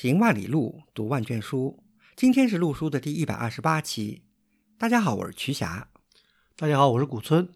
[0.00, 1.84] 行万里路，读万卷书。
[2.16, 4.22] 今天是陆书的第一百二十八期。
[4.78, 5.90] 大家好，我是瞿霞。
[6.56, 7.52] 大家好，我是古村。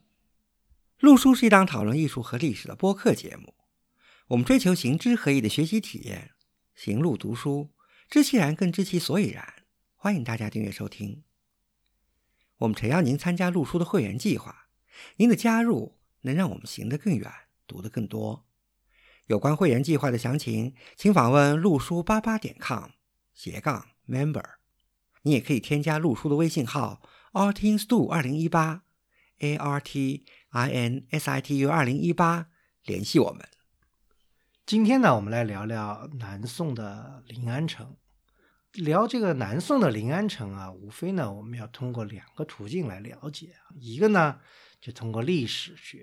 [1.01, 3.54] 陆书是一档讨论艺术和历史的播客节目。
[4.27, 6.33] 我们追求行知合一的学习体验，
[6.75, 7.70] 行路读书，
[8.11, 9.64] 知其然更知其所以然。
[9.96, 11.22] 欢迎大家订阅收听。
[12.58, 14.66] 我们诚邀您参加陆书的会员计划，
[15.16, 17.32] 您的加入能让我们行得更远，
[17.66, 18.46] 读得更多。
[19.27, 22.90] 有关会员计划的详情，请访问陆书八八点 com
[23.32, 24.44] 斜杠 member。
[25.22, 27.00] 你也可以添加陆书的微信号
[27.32, 28.82] artinstu 二零一八
[29.39, 32.48] a r t i n s i t u 二零一八
[32.84, 33.48] 联系我们。
[34.66, 37.97] 今天呢，我们来聊聊南宋的临安城。
[38.72, 43.72] 聊这个南宋的临安城啊，无非呢，我们要通过两个途径来了解啊。
[43.80, 44.41] 一个呢，
[44.83, 46.00] 就通过历史学；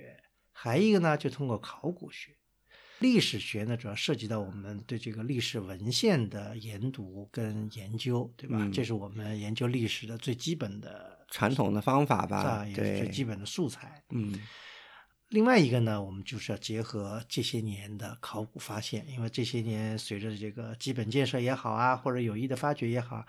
[0.51, 2.37] 还一个呢，就通过考古学。
[3.01, 8.69] 历史学呢，主要涉及到我们对这个历史文献的研读跟研究，对吧？
[8.71, 12.41] 这是我们研究历史的最基本的传统的方法吧？
[12.41, 14.03] 啊也是最基本的素材。
[14.11, 14.39] 嗯。
[15.29, 23.25] 另外一个呢，我们就是要结合这些年的考古发现，因为这些年随着这个基本建设也好啊，或者有意的发掘也好，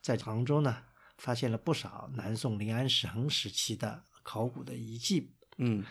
[0.00, 0.76] 在杭州呢，
[1.18, 5.32] 发现了不少南宋临安省时期的考古的遗迹。
[5.56, 5.82] 嗯。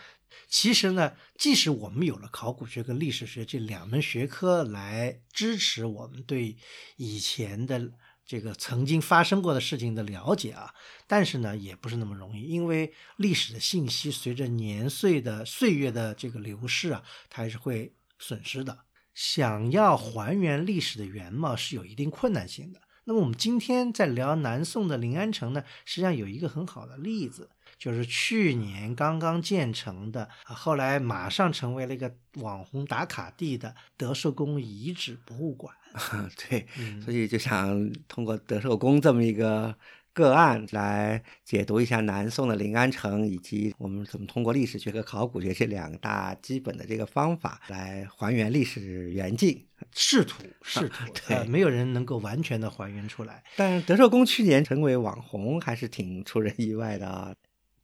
[0.48, 6.56] 其实呢，即使我们有了考古学跟历史学这两门学科来支持我们对
[6.96, 7.92] 以前的
[8.24, 10.72] 这个曾经发生过的事情的了解啊，
[11.06, 18.80] 但是呢，也不是那么容易，因为历史的信息随着年岁的岁月的这个流逝啊，它还是会损失的。
[19.14, 22.80] 想要还原历史的原貌是有一定困难性的。
[23.04, 27.50] 那么我们今天在聊南宋的临安城呢，实际上有一个很好的例子。
[27.78, 35.74] 就是去年刚刚建成的，后来马上成为了一个网红打卡地的德寿宫遗址博物馆。
[36.48, 36.66] 对，
[37.02, 39.74] 所以就想通过德寿宫这么一个
[40.12, 49.66] 个案来解读一下南宋的临安城，以及我们怎么通过历史学和考古学这两大基本的这个方法来还原历史原境。
[49.94, 53.44] 试图，试图， 对，没有人能够完全的还原出来。
[53.56, 57.34] 但德寿宫去年成为网红，还是挺出人意外的啊。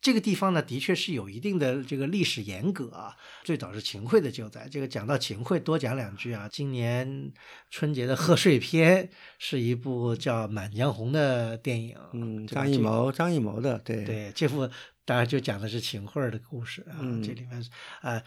[0.02, 3.16] 这个地方呢，的确是有一定的这个历史沿革啊。
[3.44, 4.68] 最早是秦桧的旧宅。
[4.68, 6.48] 这个讲到秦桧，多讲两句啊。
[6.52, 7.32] 今年
[7.70, 9.08] 春节的贺岁片
[9.38, 14.68] 是一部叫《满江红》的电影，嗯，张艺谋，张艺谋的，对对，这部
[15.04, 16.98] 当然就讲的是秦桧的故事啊。
[17.22, 17.64] 这里面
[18.00, 18.20] 啊。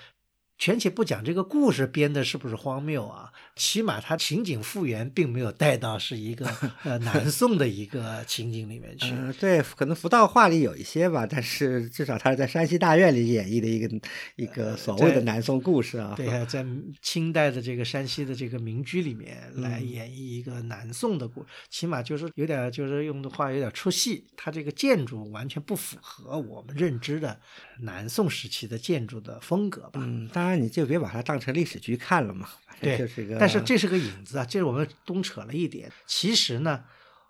[0.57, 3.31] 全且不讲这个故事编的是不是荒谬啊？
[3.55, 6.45] 起码它情景复原并没有带到是一个
[6.83, 9.11] 呃南 宋的一个情景里面去。
[9.11, 14.01] 嗯，对，可能福道话里有一些吧，但是至少他是在山西大院里演绎的一个
[14.35, 16.13] 一个所谓的南宋故事啊。
[16.15, 16.65] 对啊，在
[17.01, 24.25] 清代的这个山西的这个民居里面来演绎一个南宋的故，起码就是有点就是用的话有点出戏。
[24.35, 27.39] 它这个建筑完全不符合我们认知的
[27.81, 30.01] 南宋时期的建筑的风格吧？
[30.03, 32.49] 嗯，当然你就别把它当成历史剧看了嘛。
[32.79, 33.37] 对，就是个。
[33.39, 35.91] 但是这是个影子啊，这是我们东扯了一点。
[36.05, 36.83] 其实呢，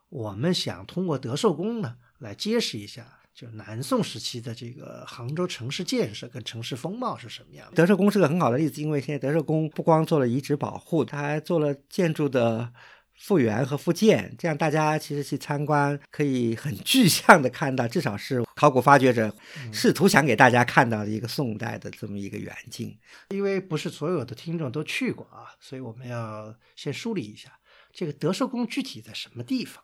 [0.09, 7.75] 我们想通过德寿宫呢来揭示一下，就南宋时期的这个杭州城市建设跟城市风貌是什么样的。
[7.75, 12.71] 德寿宫是个很好的例子，因为现在德寿宫不光做了遗址保护，它还做了建筑的。
[13.17, 19.33] 复原和复建，这样大家其实去参观，可以很具象的看到，至少是考古发掘者
[19.71, 22.95] 试图想给大家看到的一个宋代的这么一个远景。
[23.29, 27.49] 因为不是所有的听众都去过啊，所以我们要先梳理一下
[27.91, 29.83] 这个德寿宫具体在什么地方。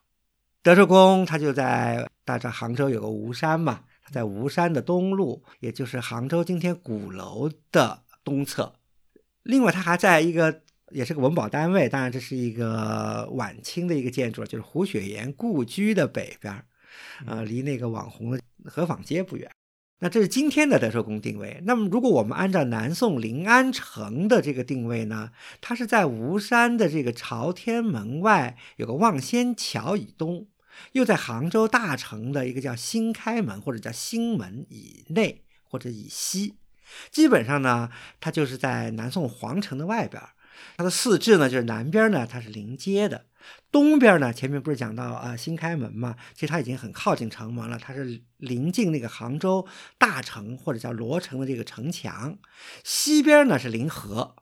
[0.61, 8.75] 德寿宫它就在大家杭州有个吴山嘛，它在吴山的东路，也就是杭州今天鼓楼的东侧。
[9.43, 10.61] 另外，它还在一个。
[10.91, 16.63] 也是个文保单位，当然这是一个晚清的一个建筑，就是胡雪岩故居的北边
[17.25, 19.49] 呃，离那个网红的河坊街不远。
[19.99, 21.61] 那这是今天的德寿宫定位。
[21.63, 25.31] 那么如果我们按照南宋临安城的这个定位呢，
[25.61, 30.47] 它是在吴山的这个朝天门外有个望仙桥以东，
[30.93, 36.55] 又在杭州大城的一个叫新开门或者叫新门以内或者以西，
[37.11, 40.21] 基本上呢，它就是在南宋皇城的外边。
[40.77, 43.25] 它的四至呢，就是南边呢，它是临街的；
[43.71, 49.67] 东边呢，前面不是讲到啊新开门嘛，其实它已经很靠近城门了，它是临近那个杭州
[49.97, 52.37] 大城或者叫罗城的这个城墙。
[52.83, 54.35] 西边呢是临河，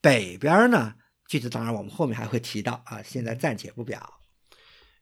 [0.00, 0.94] 北边呢，
[1.26, 4.20] 具体当然我们后面还会提到啊，现在暂且不表。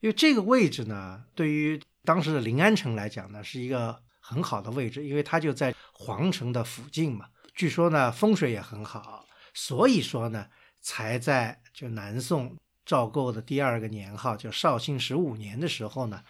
[0.01, 7.27] 因为这个位置呢，对于当时的临安城来讲呢，是一个很好的位置，因为它就在皇城的附近嘛。
[7.55, 9.27] 据说呢，风水也很好。
[9.61, 10.47] 所以说呢，
[10.81, 12.57] 才在就南宋
[12.87, 16.23] 赵构的第二个年号，就绍兴十五年的时候呢，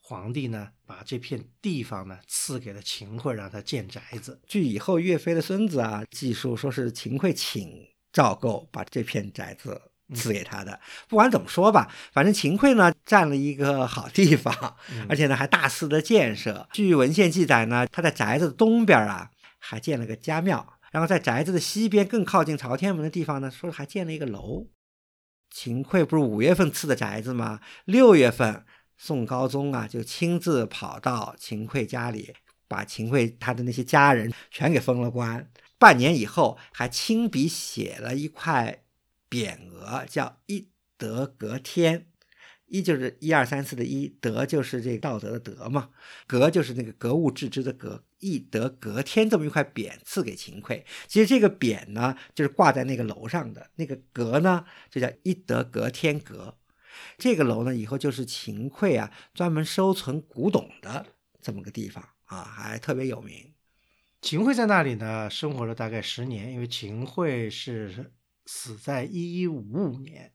[0.00, 4.40] 皇帝呢把这片地方呢赐给了秦桧，让他建宅子。
[4.46, 7.68] 据以后岳飞的孙子啊记述，说是秦桧请
[8.12, 9.82] 赵构把这片宅子
[10.14, 10.78] 赐给他的。
[11.08, 14.76] 不管怎么说吧，反正秦桧呢占了一个好地方，
[15.08, 16.68] 而且呢还大肆的建设。
[16.72, 19.28] 据文献记载呢，他在宅子的东边啊
[19.58, 24.70] 还建了个家庙，然后在宅子的西边更靠近朝天门的地方呢，说还建了一个楼。
[25.50, 27.60] 秦桧不是五月份赐的宅子吗？
[27.84, 28.64] 六月份，
[28.96, 32.32] 宋高宗啊就亲自跑到秦桧家里，
[32.66, 35.50] 把秦桧他的那些家人全给封了官。
[35.76, 38.82] 半年以后，还亲笔写了一块
[39.28, 42.06] 匾额，叫“一德阁天”。
[42.68, 45.90] 一就是一二三四的一，德就是这道德的德嘛，
[46.26, 48.02] 格就是那个格物致知的格。
[48.18, 56.56] 一德阁天这么一块匾赐给秦桧，其实这个匾呢，就是挂在那个楼上的那个阁呢，就叫一德阁天阁。
[57.18, 61.06] 这个楼呢，以后就是秦桧啊专门收存古董的
[61.42, 63.52] 这么个地方啊，还特别有名。
[64.22, 68.12] 秦桧在那里呢，生活了大概十年，因为秦桧是
[68.46, 70.32] 死在一一五五年。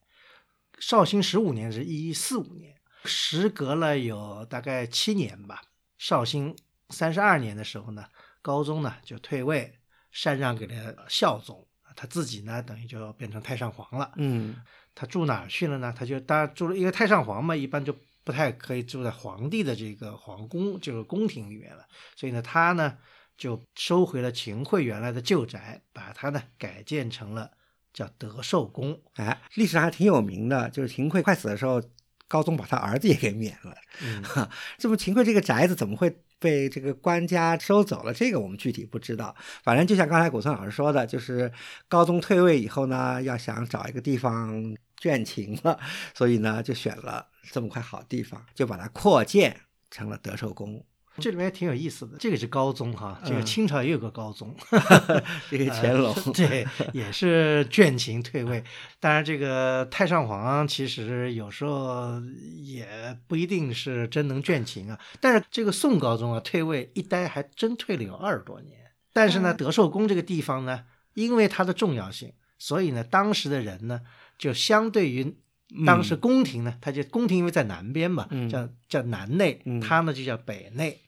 [0.80, 2.76] 绍兴十五年是一一四五年，
[3.06, 5.62] 时隔了有大概七年吧。
[5.98, 6.56] 绍兴
[6.92, 8.06] 三十二年的时候呢，
[8.42, 9.74] 高宗呢就退位，
[10.12, 11.66] 禅让给了孝宗，
[11.96, 14.12] 他自己呢等于就变成太上皇了。
[14.18, 14.56] 嗯，
[14.94, 15.94] 他住哪儿去了呢？
[15.98, 21.86] 他就当然住了一个太上皇嘛，一般就不太可以住在皇帝的这个皇宫，就是宫廷里面了。
[22.16, 22.98] 所以呢，他呢
[23.38, 27.52] 就收回了秦桧原来的旧宅，把它呢改建成了。
[27.94, 31.84] 叫德寿宫，哎，历史上还挺有名的，就是秦桧快死的时候，
[32.26, 33.76] 高宗把他儿子也给免了。
[34.02, 34.24] 嗯，
[34.80, 38.12] 这不秦桧这个宅子怎么会被这个官家收走了？
[38.12, 39.34] 这个我们具体不知道。
[39.64, 41.52] 反正就像刚才古村老师说的，就是
[41.88, 45.80] 高宗退位以后呢，要想找一个地方倦勤了，
[46.16, 49.56] 所以呢就选了这么块好地方，就把它扩建
[49.92, 50.84] 成了德寿宫。
[51.18, 54.56] 这里面挺有意思的，这个是高宗哈，这个清朝也有个高宗，
[55.52, 58.64] 这个乾隆，对，也是倦勤退位。
[59.00, 62.22] 当然，这个太上皇其实有时候
[62.64, 62.88] 也
[63.28, 64.98] 不一定是真能倦勤啊。
[65.20, 68.78] 但是这个宋高宗啊，退位一待还真退了有二十多年。
[69.12, 74.02] 但是呢，德寿宫这个地方呢，因为它的重要性，所以呢，当时的人呢，
[74.38, 75.38] 就相对于。
[75.86, 81.00] 当时宫廷呢，它就宫廷因为在南边嘛，叫叫南内，它呢就叫北内，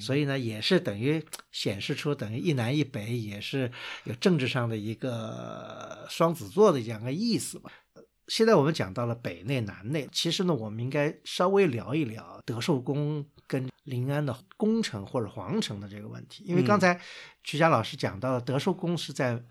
[0.00, 1.20] 所以呢也是等于
[1.50, 3.72] 显示出等于一南一北，也是
[4.04, 7.72] 有政治上的一个双子座的这样个意思吧。
[8.28, 17.00] 现在我们讲到了北内南内，其实呢我们应该稍微聊一聊德寿宫跟临安的宫城或者皇城的这个问题，因为刚才
[17.42, 19.44] 曲佳老师讲到了德寿宫是在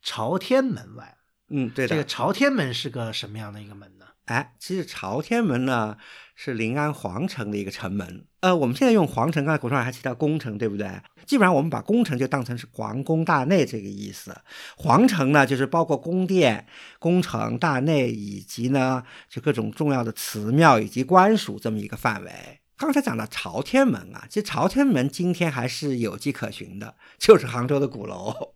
[0.00, 1.18] 朝天门外。
[1.52, 1.88] 嗯，对的。
[1.88, 4.06] 这个朝天门是个什么样的一个门呢？
[4.24, 5.96] 哎，其实朝天门呢
[6.34, 8.24] 是临安皇城的一个城门。
[8.40, 10.88] 呃，我们现在用皇城，刚才古上还提到宫城，对不对？
[11.26, 14.34] 基本上我们把宫城就当成是皇宫大内这个意思。
[14.76, 16.66] 皇城呢，就是包括宫殿、
[16.98, 22.32] 宫城、大内以及呢就各种重要的祠庙以及官署这么一个范围。
[22.76, 28.54] 刚才讲到朝天门啊，其实朝天门今天还是有迹可循的，就是杭州的鼓楼。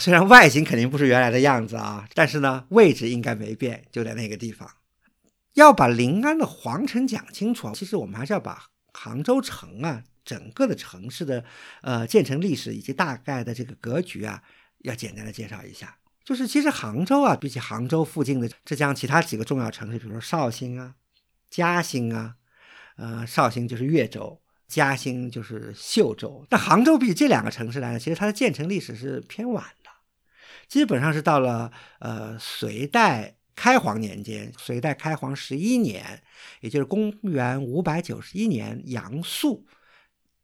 [0.00, 4.68] 虽然外形肯定不是原来的样子啊，但是呢，位置应该没变，就在那个地方。
[5.52, 11.44] 要把临安的皇城讲清楚，其实我们还是要把杭州城啊，整个的城市的
[11.82, 14.42] 呃建成历史以及大概的这个格局啊，
[14.78, 15.96] 要简单的介绍一下。
[16.24, 20.94] 就是其实杭州啊，比起杭州附近的浙江其他几个重要城市，比如说绍兴啊、
[21.48, 22.34] 嘉兴啊，
[22.96, 24.40] 呃，绍兴就是越州。
[24.66, 29.62] 嘉兴就是秀州，那杭州比起这两个城市来呢，其实它的建成历史是偏晚，
[30.68, 36.22] 基本上是到了呃隋代开皇年间，隋代开皇十一年，
[36.60, 39.66] 也就是公元五百九十一年，杨素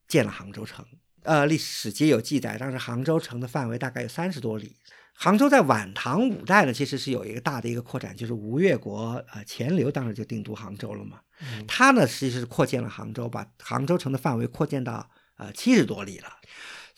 [0.07, 0.85] 建了杭州城。
[1.23, 4.77] 呃，历史皆有记载，当时杭州城的范围大概有三十多里。
[5.13, 11.21] 杭州在晚唐五代呢，其实是有一个大的一个扩展，就是吴越国呃钱镠当时就定都杭州了嘛。
[11.69, 16.29] 他呢其实是扩建了杭州，把杭州城的范围扩建到呃七十多里了。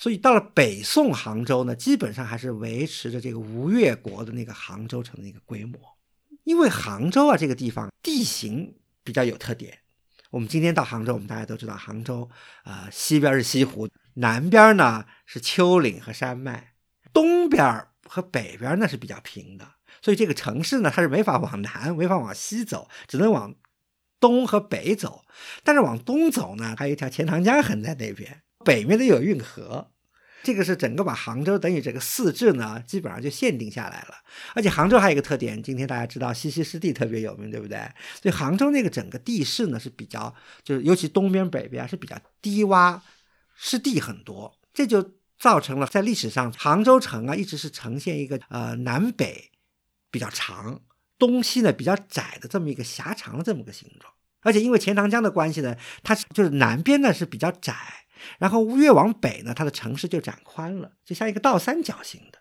[0.03, 5.79] 所以到了北宋杭州呢，基本上还是维持着这个吴越国的那个杭州城的一个规模。
[6.43, 9.79] 因为杭州啊这个地方地形比较有特点。
[10.31, 12.29] 我们今天到杭州，我们大家都知道，杭州
[12.65, 16.75] 啊西边是西湖，南边呢是丘陵和山脉，
[17.13, 17.87] 东边。
[18.09, 19.67] 和北边那是比较平的，
[20.03, 23.55] 所以这个城市呢，它是没法往南，没法往西走，只能往
[24.21, 25.25] 东和北走。
[25.63, 29.91] 但是往东走呢，还有一条钱塘江横在那边，北面的有运河，
[30.43, 34.15] 这个是整个把杭州等于这个四治呢，基本上就限定下来了。
[34.55, 37.79] 而且杭州还有一个特点，今天大家知道西溪湿地特别有名，对不对？
[38.21, 43.01] 所以杭州那个整个地势呢是比较，就是尤其东边北边是比较低洼，
[43.55, 49.53] 湿地很多，这就造成了在历史上杭州城啊一直是呈现一个呃南北
[50.11, 50.81] 比较长，
[51.19, 54.13] 东西呢比较窄的这么一个狭长的这么个形状。
[54.41, 57.77] 而且因为钱塘江的关系呢，它就是南边呢是比较窄。
[58.39, 62.39] 然后越往北呢，它的城市就展宽了，就像一个倒三角形的。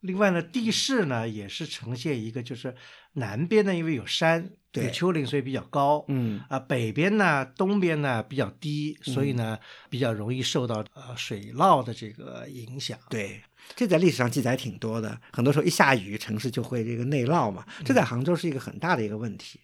[0.00, 2.76] 另外呢，地势呢也是呈现一个，就是
[3.14, 6.04] 南边呢因为有山有丘陵，所以比较高。
[6.06, 9.58] 嗯啊，北边呢、东边呢比较低，所以呢
[9.90, 12.96] 比较容易受到呃水涝的这个影响。
[13.10, 13.42] 对，
[13.74, 15.20] 这在历史上记载挺多的。
[15.32, 19.58] 很多时候一下雨，城市就会这个内涝嘛，这在杭州是一个很大的一个问题。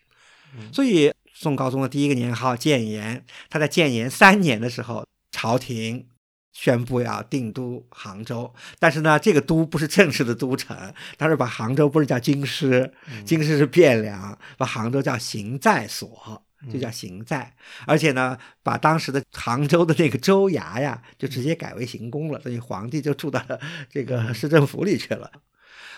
[0.73, 5.07] 所以宋高宗的第一个年号建炎，他在建炎三年的时候。
[5.44, 6.06] 朝廷
[6.54, 10.74] 宣布要定都杭州，但是呢，这个都不是正式的都城，
[11.18, 12.90] 他是把杭州不是叫京师，
[13.26, 17.54] 京师是汴梁，把杭州叫行在所，就叫行在，
[17.86, 23.60] 而且呢，把当时的杭州的那个州衙呀，就直接改为行宫了，所以皇帝就住到了
[23.90, 25.30] 这个市政府里去了。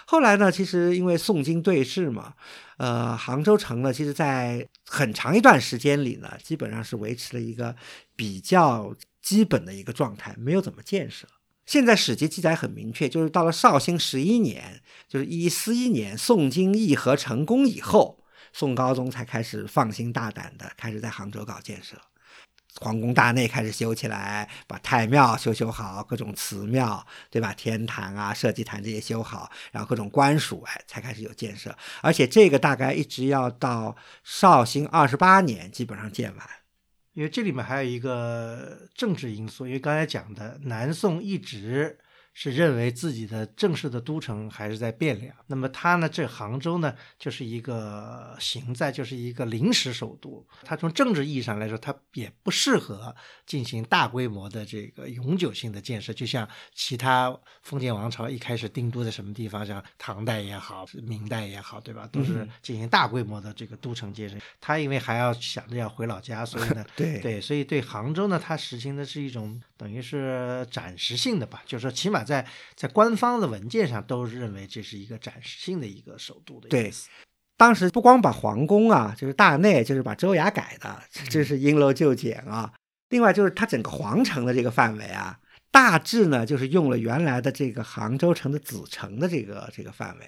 [0.06, 2.34] 后来呢，其实因为宋金对峙嘛，
[2.78, 7.74] 呃，杭州城呢，其实在很长一段时间里呢，基本上是维持了一个
[8.14, 8.94] 比较。
[9.26, 11.26] 基本的一个状态没有怎么建设。
[11.64, 21.96] 现在史籍记载很明确，就是到了绍兴十一年，就是一一四一年，宋金议和成功以后，宋高宗才开始放心大胆的开始在杭州搞建设，
[22.80, 27.54] 皇宫大内开始修起来，把太庙修修好，各种祠庙，对吧？
[27.54, 31.76] 天坛啊、社稷坛这些修好，然后各种官署，哎，才开始有建设。
[32.02, 36.48] 而且这个大概一直要到绍兴二十八年，基本上建完。
[37.14, 41.98] 因为这里面还有一个政治因素，因为刚才讲的南宋一直。
[42.38, 50.46] 是认为自己的正式的都城还是在汴梁，那么他呢，这杭州呢，就是一个行在，就是一个临时首都。
[50.62, 53.16] 它从政治意义上来说，它也不适合
[53.46, 56.12] 进行大规模的这个永久性的建设。
[56.12, 62.06] 就像其他封建王朝一开始定都在什么地方，像唐代也好，明代也好，对吧？
[62.12, 64.36] 都是进行大规模的这个都城建设。
[64.60, 72.25] 他因为还要想着要回老家，所以呢， 对对，所以对杭州呢，它实行的是一种等于是暂时性的吧，就是说起码。
[72.26, 77.08] 在在官方的文件上都认为这是一个暂时性的一个首都的意思。
[77.56, 82.70] 当时不光把皇宫啊，就是大内，就是把州衙改的，这是因陋就简啊。
[83.08, 85.38] 另外就是它整个皇城的这个范围啊，
[85.70, 90.26] 大致呢就是用了原来的这个杭州城的子城的这个这个范围。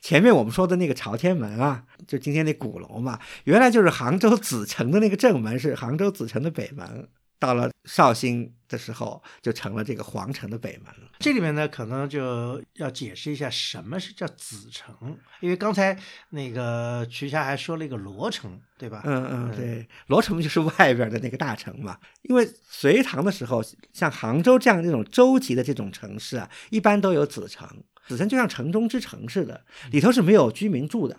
[0.00, 7.08] 前面我们说的那个朝天门啊，就今天那鼓楼嘛，原来就是杭州子城的那个正门，是杭州子城的北门。
[7.40, 11.10] 到了绍兴的时候，就成了这个皇城的北门了。
[11.18, 19.02] 这里面呢，可能就要解释一下什么是叫子城，因为刚才那个瞿霞还说了一个罗城，对吧？
[19.04, 21.98] 嗯嗯，对，罗城就是外边的那个大城嘛。
[22.22, 27.66] 因为隋唐的时候，像杭州这样这种州级的这种城市啊，一般都有子城。
[28.06, 31.16] 子城就像城中之城似的，里头是没有居民住的，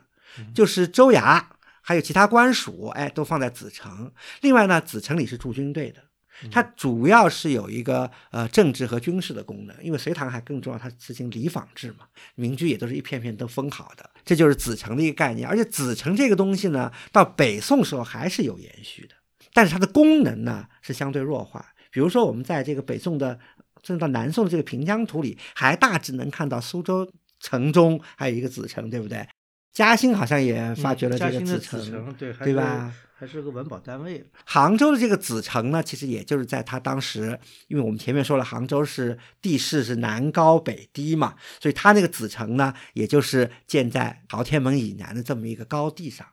[0.53, 1.43] 就是州衙
[1.81, 4.11] 还有其他官署，哎，都放在子城。
[4.41, 6.03] 另外呢，子城里是驻军队的。
[6.49, 12.05] 它主要是有一个呃政治和军事的功能，因为隋唐还更重要，它实行礼坊制嘛，
[12.35, 15.47] 民居也都是一片片都封好的，这就是子城的一个概念。
[15.47, 19.15] 而且子城这个东西呢，到北宋时候还是有延续的，
[19.53, 21.65] 但是它的功能呢是相对弱化。
[21.91, 23.37] 比如说我们在这个北宋的，
[23.83, 29.27] 甚至到南宋的这个平江图里，还大致能看到苏州城中还有一个子城，对不对？
[29.73, 32.93] 嘉兴好像也发掘了这个子城，对对吧？
[33.21, 34.25] 还是个文保单位。
[34.45, 46.25] 杭州的这个子城呢，其实也就是在它当时，因为我们前面说了，杭州是地势是南高北低嘛，所以它那个子城呢，也就是建在朝天门以南的这么一个高地上。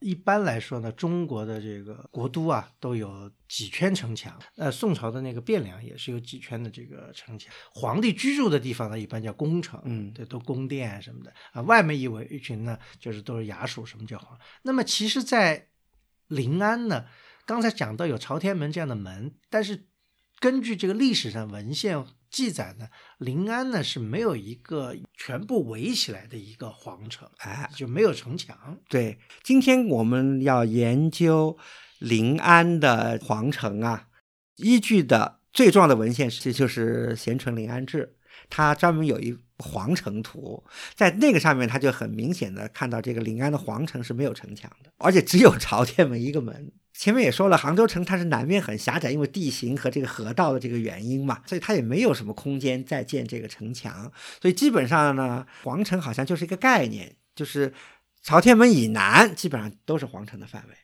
[0.00, 4.38] 一般来说呢，中国的这个国都啊，都有几圈城墙。
[4.56, 7.52] 呃，宋朝的那个汴梁也是有几圈的这个城墙。
[7.72, 11.62] 皇帝居住的地方呢，一般叫宫城，嗯，这都宫殿什么的啊。
[11.62, 14.38] 外面一围一群呢，就是都是衙署，什么叫皇？
[14.62, 15.68] 那么其实，在
[16.28, 17.06] 临安呢，
[17.46, 19.86] 刚才讲到有朝天门这样的门，但是
[20.38, 22.04] 根据这个历史上文献。
[22.30, 22.86] 记载呢，
[23.18, 28.78] 临安呢是没有一个全部围起来的一个皇城，哎，就没有城墙。
[28.88, 31.58] 对，今天我们要研究
[31.98, 34.06] 临安的皇城啊，
[34.56, 38.14] 依据的最重要的文献是就是《咸淳临安志》，
[38.50, 40.62] 它专门有一皇城图，
[40.94, 46.72] 在那个上面，他就很明显的看到这个临安的皇城是没有城墙的，而且只有朝天门一个门。
[46.92, 54.12] 前面也说了，杭州城它是南面很狭窄，因为地形和这个河道的这个原因嘛，所以它也没有什么空间再建这个城墙。
[54.42, 57.72] 所以基本上呢，皇城好像就是一个概念，就是
[58.22, 60.74] 朝天门以南基本上都是皇城的范围。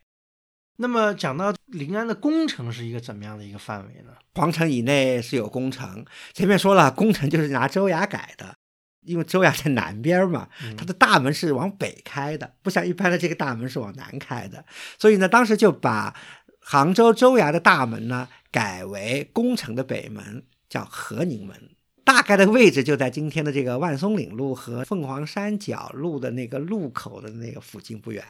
[0.77, 4.13] 那么讲到临安的宫城是一个怎么样的一个范围呢？
[4.35, 8.57] 皇城以内是有宫城，前面说了，宫城就是拿州衙改的。
[9.03, 14.65] 因为州衙在南边嘛，它的大门是往北开的，不像一般的这个大门是往南开的，
[14.99, 16.13] 所以呢，当时就把
[16.59, 21.76] 杭州州衙的大门呢改为宫城的北门，叫和宁门。
[22.07, 28.25] 大概的位置就在今天的这个万松岭路和凤凰山脚路的那个路口的那个附近不远。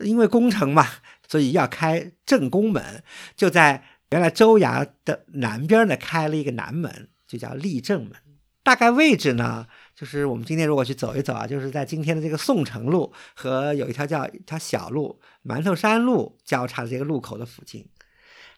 [0.00, 0.86] 因为宫城嘛，
[1.26, 3.02] 所以要开正宫门，
[3.34, 8.12] 就在原来州衙的南边呢开了一个南门，就叫立正门。
[8.62, 9.66] 大概位置呢？
[9.96, 17.88] 就是我们今天如果去走一走啊，就是在今天的这个宋城路和有一条叫一条小路馒头山路交叉的这个路口的附近，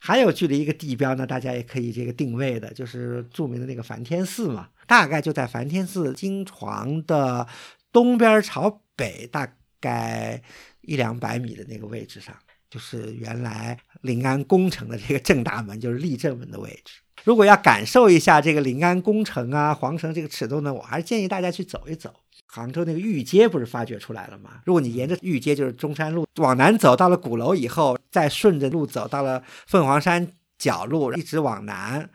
[0.07, 7.49] 还有距离一个地标呢，大家也可以这个定位的，就是著名的那个梵天寺嘛，大概就在梵天寺金床的
[7.91, 10.43] 东边朝北大概
[10.83, 12.37] 一两百米的那个位置上，
[12.69, 17.01] 就是原来临安宫城的这个正大门，就是立正门的位置。
[17.25, 22.13] 如果要感受一下这个临安宫城啊、皇城这个尺度呢，我还是建议大家去走一走。
[22.47, 24.61] 杭州那个御街不是发掘出来了吗？
[24.65, 32.11] 如果你沿着御街，就是中山路往南走，到了鼓楼以后，再顺着路走到了凤凰山脚路，一直往南，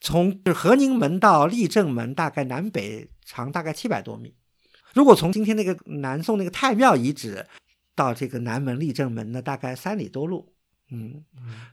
[0.00, 4.34] 从和宁门到立正门，大概南北长大概七百多米。
[4.94, 7.46] 如果从今天那个南宋那个太庙遗址
[7.94, 10.51] 到这个南门立正门呢，大概三里多路。
[10.92, 11.24] 嗯，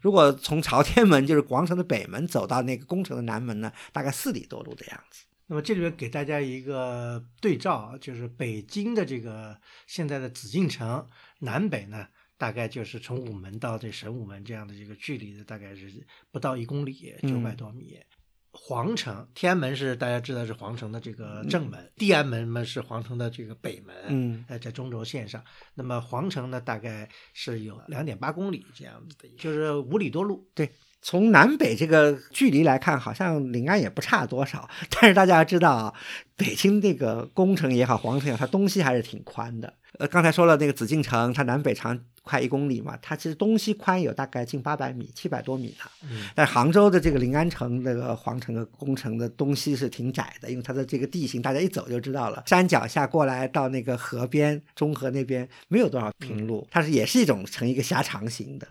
[0.02, 5.26] 如果从朝天门就是广场的北门走到那个宫城的南门呢，大概四里多路的样子。
[5.48, 11.06] 那么这里面给大家一个对照，就是北京的这个现在的紫禁城
[11.40, 12.08] 南北呢，
[12.38, 15.92] 大概就是从午门到这神武门这样的这个距离的，大概是
[16.32, 18.00] 不到一公里，九百多米。
[18.52, 25.44] 皇城天安门是大家知道是皇城的这个正门，地安门嘛是皇城的这个北门，嗯，呃，在中轴线上。
[25.76, 30.50] 那么皇城呢，大概是有两点八公里这样子的，就是五里多路。
[30.56, 30.72] 对，
[31.02, 34.68] 从南北这个距离来看，好像临安也不差多少。
[34.90, 35.94] 但是大家要知道啊，
[36.36, 39.74] 北京这个宫城也好，皇城也好，它东西还是挺宽的。
[40.00, 42.00] 呃，刚才说了那个紫禁城，它南北长。
[42.30, 46.10] 快一公里嘛，它其实东西宽有大概近八百米，七百多米呢。
[46.36, 52.44] 但杭州的这个临安城那个皇城的工程的东西是挺窄的，因为它的这个地形，大家一走就知道了。
[52.46, 58.68] 山脚下过来到那个河边，中河那边没有多少平路，它是也是一种呈一个狭长型的。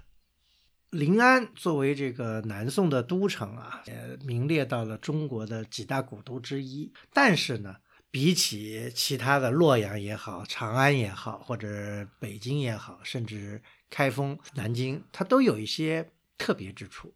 [0.91, 6.93] 临安作为这个南宋的都城啊，也名列到了中国的几大古都之一。
[7.13, 7.75] 但是呢。
[8.11, 17.15] 比起其他的洛阳也好，长安也好，或者北京也好，甚至开封、南京，它都有一些特别之处。